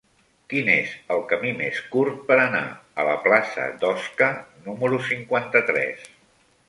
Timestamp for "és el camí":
0.75-1.51